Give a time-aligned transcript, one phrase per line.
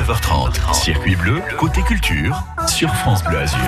[0.00, 0.72] 9h30.
[0.72, 3.60] Circuit bleu, côté culture, sur France Bleu Azur.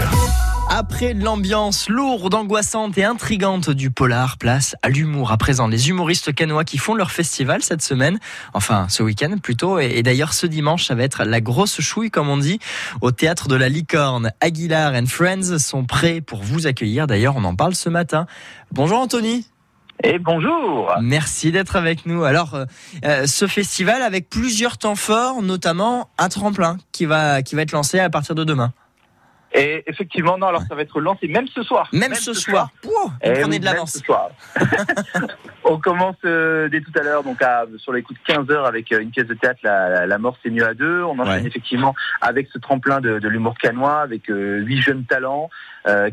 [0.71, 5.31] Après l'ambiance lourde, angoissante et intrigante du polar, place à l'humour.
[5.31, 8.19] À présent, les humoristes canois qui font leur festival cette semaine,
[8.55, 12.31] enfin ce week-end plutôt, et, d'ailleurs ce dimanche, ça va être la grosse chouille comme
[12.31, 12.61] on dit,
[13.03, 14.33] au théâtre de la Licorne.
[14.41, 17.07] Aguilar and Friends sont prêts pour vous accueillir.
[17.07, 18.27] D'ailleurs, on en parle ce matin.
[18.71, 19.45] Bonjour Anthony.
[20.05, 20.93] Et bonjour.
[21.01, 22.25] Merci d'être avec nous.
[22.25, 22.65] Alors, euh,
[23.05, 27.73] euh, ce festival avec plusieurs temps forts, notamment un tremplin qui va qui va être
[27.73, 28.73] lancé à partir de demain.
[29.55, 31.89] Et effectivement, non, alors ça va être lancé même ce soir.
[31.93, 32.71] Même, ce, soir.
[32.83, 33.11] soir.
[33.23, 34.01] Eh prenez de l'avance.
[35.73, 38.67] On commence euh, dès tout à l'heure, donc à, sur les coups de 15 heures
[38.67, 41.03] avec euh, une pièce de théâtre, La, la, mort c'est mieux à deux.
[41.03, 45.49] On enchaîne effectivement avec ce tremplin de, de l'humour canois, avec euh, huit jeunes talents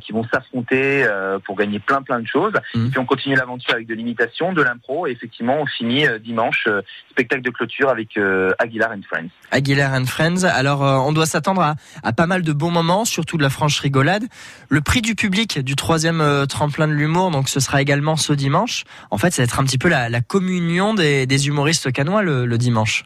[0.02, 1.05] qui vont s'affronter
[1.45, 2.53] pour gagner plein plein de choses.
[2.73, 2.88] Mmh.
[2.88, 6.67] Et puis on continue l'aventure avec de l'imitation, de l'impro, et effectivement on finit dimanche
[7.12, 8.17] spectacle de clôture avec
[8.58, 9.30] Aguilar and Friends.
[9.52, 10.44] Aguilar and Friends.
[10.44, 13.80] Alors on doit s'attendre à, à, pas mal de bons moments, surtout de la franche
[13.80, 14.23] rigolade.
[14.70, 18.86] Le prix du public du troisième tremplin de l'humour, donc ce sera également ce dimanche.
[19.11, 23.05] En fait, va être un petit peu la, communion des, humoristes canois le, dimanche.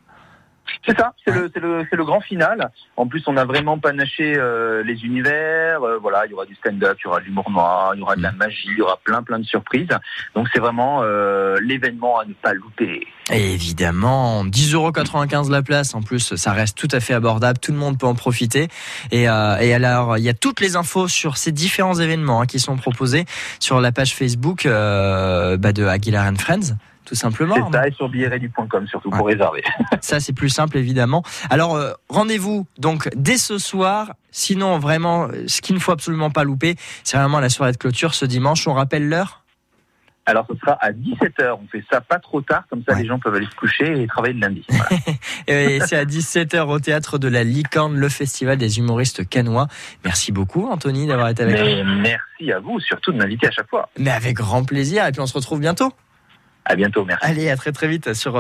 [0.86, 2.70] C'est ça, c'est le, grand final.
[2.98, 5.82] En plus, on a vraiment panaché euh, les univers.
[5.82, 8.02] Euh, voilà, il y aura du stand-up, il y aura de l'humour noir, il y
[8.02, 8.38] aura de la mm.
[8.38, 9.88] magie, il y aura plein plein de surprises.
[10.36, 13.08] Donc c'est vraiment euh, l'événement à ne pas louper.
[13.32, 15.96] évidemment, 10,95€ la place.
[15.96, 17.60] En plus, ça reste tout à fait abordable.
[17.60, 18.68] Tout le monde peut en profiter.
[19.12, 22.76] Et, alors, il y a toutes les infos sur ces différents événements hein, qui sont
[22.76, 23.26] proposés
[23.60, 27.56] sur la page Facebook bah, de Aguilar and Friends tout simplement.
[27.56, 29.64] C'est ça, et sur billetredu.com surtout pour réserver.
[30.02, 31.24] Ça, c'est plus simple, évidemment.
[31.50, 34.14] Alors, euh, rendez-vous donc dès ce soir.
[34.32, 38.16] Sinon, vraiment, ce qu'il ne faut absolument pas louper, c'est vraiment la soirée de clôture
[38.16, 38.68] ce dimanche.
[38.68, 39.44] On rappelle l'heure
[40.26, 43.20] alors ce sera à 17h, on fait ça pas trop tard, comme ça les gens
[43.20, 44.66] peuvent aller se coucher et travailler le lundi.
[45.48, 49.68] et c'est à 17h au théâtre de la Licorne, le festival des humoristes canois.
[50.06, 52.02] Merci beaucoup Anthony d'avoir été avec nous.
[52.02, 53.90] Merci à vous surtout de m'inviter à chaque fois.
[53.98, 55.92] Mais avec grand plaisir et puis on se retrouve bientôt.
[56.66, 57.26] À bientôt, merci.
[57.26, 58.32] Allez, à très très vite sur